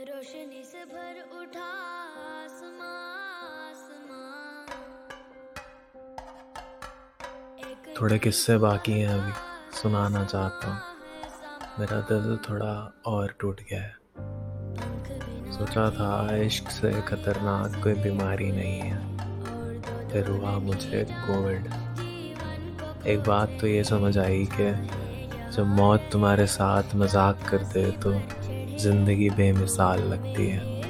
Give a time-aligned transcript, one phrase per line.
[0.00, 1.68] रोशनी से भर उठा
[8.00, 9.32] थोड़े किस्से बाकी हैं अभी
[9.76, 10.80] सुनाना चाहता हूँ।
[11.78, 12.72] मेरा दिल थोड़ा
[13.06, 13.94] और टूट गया है।
[15.52, 21.66] सोचा था इश्क से खतरनाक कोई बीमारी नहीं है। फिर हुआ मुझे कोविड।
[23.06, 24.72] एक बात तो ये समझ आई कि
[25.52, 28.12] जब मौत तुम्हारे साथ मज़ाक करते तो
[28.80, 30.80] ज़िंदगी बेमिसाल लगती है।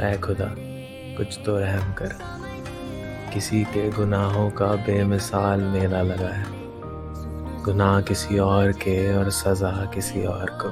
[0.00, 0.54] ऐ खुदा,
[1.16, 2.18] कुछ तो रहम कर।
[3.34, 6.46] किसी के गुनाहों का बेमिसाल मेला लगा है।
[7.62, 10.68] गुनाह किसी और के और सजा किसी और को।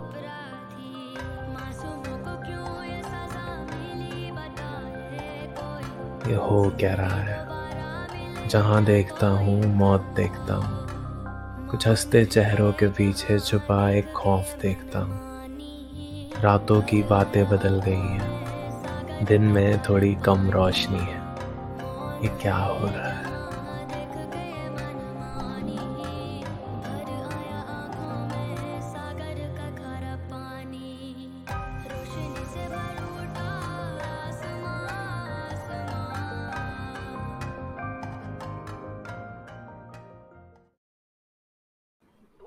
[6.30, 8.48] ये हो क्या रहा है?
[8.48, 10.86] जहाँ देखता हूँ, मौत देखता हूँ।
[11.70, 15.20] कुछ हँसते चेहरों के पीछे छुपा एक खौफ देखता हूँ।
[16.41, 21.20] रातों की बातें बदल गई हैं। दिन में थोड़ी कम रोशनी है।
[22.22, 23.36] ये क्या हो रहा है?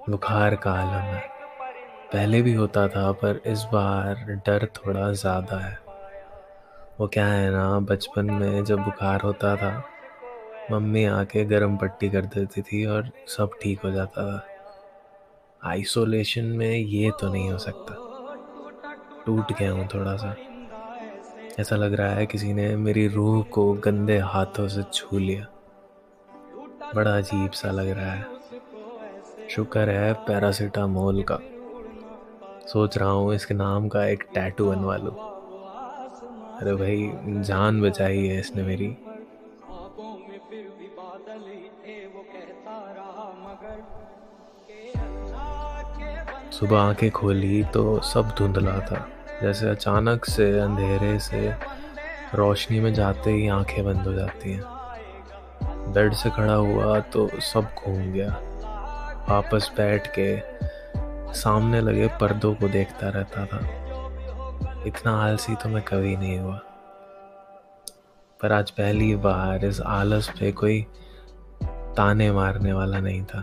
[0.10, 1.24] बुखार का आलम है।
[2.14, 5.78] पहले भी होता था, पर इस बार डर थोड़ा ज़्यादा है।
[7.00, 9.84] वो क्या है ना, बचपन में जब बुखार होता था,
[10.72, 14.46] मम्मी आके गर्म पट्टी कर देती थी और सब ठीक हो जाता था।
[15.70, 17.96] आइसोलेशन में ये तो नहीं हो सकता।
[19.26, 20.36] टूट गया हूँ थोड़ा सा।
[21.60, 25.48] ऐसा लग रहा है किसी ने मेरी रूह को गंदे हाथों से छू लिया।
[26.96, 28.26] बड़ा अजीब सा लग रहा है।
[29.50, 31.39] शुक्र है पैरासीटामोल का।
[32.67, 35.14] सोच रहा हूँ इसके नाम का एक टैटू बनवा लूँ।
[36.59, 37.11] अरे भाई,
[37.44, 38.97] जान बचाई है इसने मेरी।
[46.51, 49.07] सुबह आँखें खोली तो सब धुंधला था।
[49.41, 51.56] जैसे अचानक से, अंधेरे से,
[52.35, 54.63] रोशनी में जाते ही आँखें बंद हो जाती हैं।
[55.94, 58.41] बेड से खड़ा हुआ तो सब घूम गया।
[59.29, 60.41] वापस बैठ के
[61.34, 63.59] सामने लगे पर्दों को देखता रहता था।
[64.88, 66.59] इतना आलसी तो मैं कभी नहीं हुआ।
[68.41, 70.81] पर आज पहली बार इस आलस पे कोई
[71.63, 73.41] ताने मारने वाला नहीं था।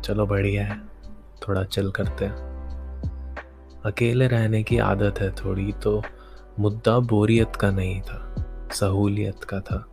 [0.00, 0.80] चलो बढ़िया है,
[1.48, 3.36] थोड़ा चिल करते हैं।
[3.84, 6.02] अकेले रहने की आदत है थोड़ी तो
[6.58, 8.34] मुद्दा बोरियत का नहीं था,
[8.72, 9.84] सहूलियत का था।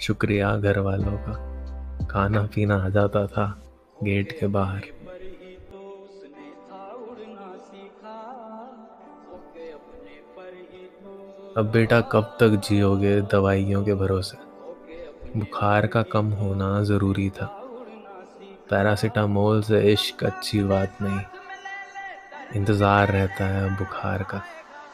[0.00, 1.47] शुक्रिया घर वालों का।
[2.06, 3.46] खाना पीना आ जाता था
[4.04, 4.82] गेट के बाहर।
[11.56, 14.36] अब बेटा कब तक जियोगे दवाइयों के भरोसे?
[15.38, 17.46] बुखार का कम होना ज़रूरी था।
[18.70, 21.20] पैरासीटामोल से इश्क अच्छी बात नहीं।
[22.56, 24.42] इंतज़ार रहता है बुखार का।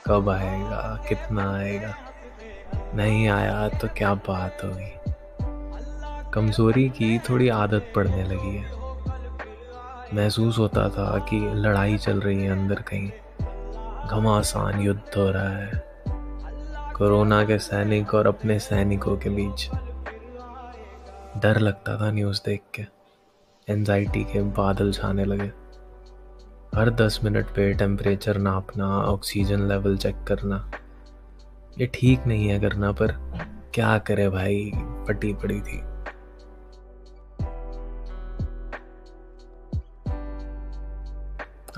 [0.06, 1.04] कब आएगा?
[1.08, 1.94] कितना आएगा?
[2.94, 5.03] नहीं आया तो क्या बात होगी?
[6.34, 8.70] कमज़ोरी की थोड़ी आदत पड़ने लगी है।
[10.14, 13.10] महसूस होता था कि लड़ाई चल रही है अंदर कहीं।
[14.08, 15.84] घमासान युद्ध हो रहा है।
[16.92, 19.70] कोरोना के सैनिक और अपने सैनिकों के बीच।
[21.42, 22.86] डर लगता था न्यूज़ देख के।
[23.72, 25.52] एनजाइटी के बादल छाने लगे।
[26.78, 30.70] हर दस मिनट पे टेम्परेचर नापना, ऑक्सीजन लेवल चेक करना।
[31.78, 33.12] ये ठीक नहीं है करना, पर
[33.74, 35.93] क्या करे भाई पटी पड़ी थी।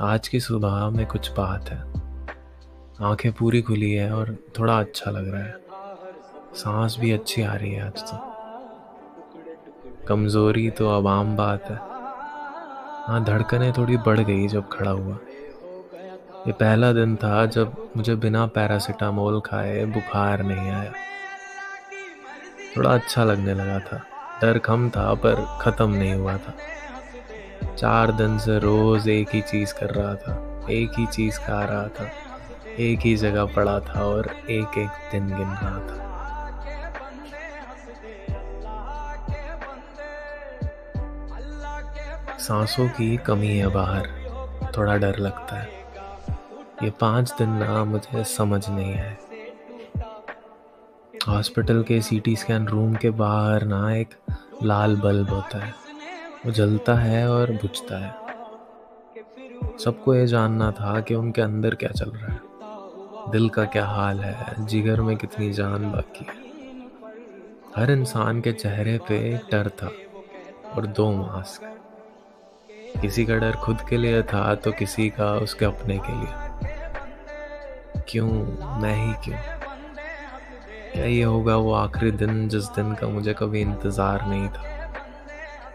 [0.01, 1.79] आज की सुबह में कुछ बात है।
[3.01, 5.57] आँखें पूरी खुली है और थोड़ा अच्छा लग रहा है।
[6.55, 8.19] सांस भी अच्छी आ रही है आज तो।
[10.09, 11.77] कमज़ोरी तो अब आम बात है।
[13.07, 15.19] हाँ धड़कनें थोड़ी बढ़ गई जब खड़ा हुआ।
[16.47, 20.93] ये पहला दिन था जब मुझे बिना पैरासीटामोल खाए बुखार नहीं आया।
[22.77, 24.03] थोड़ा अच्छा लगने लगा था।
[24.43, 26.55] डर कम था, पर ख़त्म नहीं हुआ था।
[27.79, 30.35] चार दिन से रोज़ एक ही चीज़ कर रहा था,
[30.71, 32.11] एक ही चीज़ खा रहा था,
[32.79, 36.05] एक ही जगह पड़ा था और एक एक दिन गिन रहा था।
[42.39, 44.09] सांसों की कमी है बाहर,
[44.77, 45.69] थोड़ा डर लगता है।
[46.83, 49.17] ये पाँच दिन ना मुझे समझ नहीं आए
[51.29, 54.15] हॉस्पिटल के सीटी स्कैन रूम के बाहर ना एक
[54.63, 55.86] लाल बल्ब होता है।
[56.47, 58.15] वो जलता है और बुझता है।
[59.79, 64.21] सबको ये जानना था कि उनके अंदर क्या चल रहा है। दिल का क्या हाल
[64.21, 66.35] है, जिगर में कितनी जान बाकी है।
[67.77, 69.91] हर इंसान के चेहरे पे एक डर था
[70.75, 71.63] और दो मास्क।
[73.01, 76.33] किसी का डर खुद के लिए था तो किसी का उसके अपने के लिए।
[78.09, 78.29] क्यों?
[78.81, 79.39] मैं ही क्यों?
[80.93, 84.76] क्या ये होगा वो आखिरी दिन जिस दिन का मुझे कभी इंतज़ार नहीं था?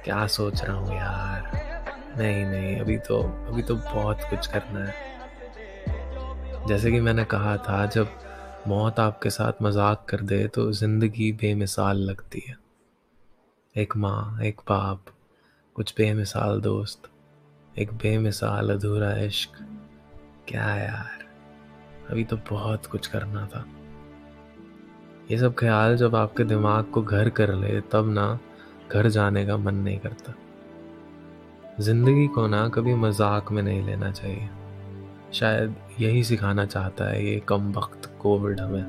[0.03, 1.51] क्या सोच रहा हूँ यार?
[2.17, 7.85] नहीं नहीं, अभी तो अभी तो बहुत कुछ करना है। जैसे कि मैंने कहा था,
[7.85, 8.07] जब
[8.67, 12.57] मौत आपके साथ मज़ाक कर दे तो ज़िंदगी बेमिसाल लगती है।
[13.75, 15.05] एक माँ, एक बाप,
[15.75, 17.09] कुछ बेमिसाल दोस्त,
[17.79, 19.49] एक बेमिसाल अधूरा इश्क।
[20.47, 21.25] क्या यार?
[22.09, 23.65] अभी तो बहुत कुछ करना था।
[25.31, 28.39] ये सब ख्याल जब आपके दिमाग को घर कर ले, तब ना
[28.91, 30.33] घर जाने का मन नहीं करता।
[31.79, 34.49] ज़िंदगी को ना कभी मज़ाक में नहीं लेना चाहिए।
[35.33, 38.83] शायद यही सिखाना चाहता है ये कम वक्त कोविड हमें।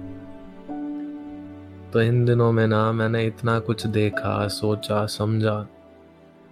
[1.92, 5.66] तो इन दिनों में ना मैंने इतना कुछ देखा, सोचा, समझा।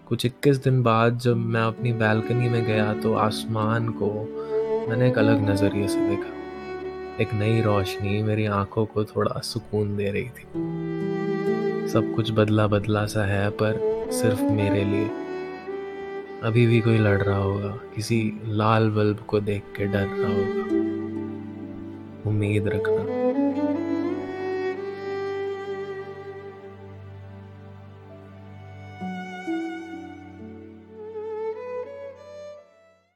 [0.06, 4.12] कुछ इक्कीस दिन बाद जब मैं अपनी बालकनी में गया तो आसमान को
[4.88, 10.10] मैंने एक अलग नज़रिए से देखा। एक नई रोशनी मेरी आँखों को थोड़ा सुकून दे
[10.10, 10.99] रही थी।
[11.92, 15.10] सब कुछ बदला बदला सा है, पर सिर्फ़ मेरे लिए।
[16.42, 20.64] अभी भी कोई लड़ रहा होगा, किसी लाल बल्ब को देख के डर रहा होगा।
[22.30, 23.19] उम्मीद रखना।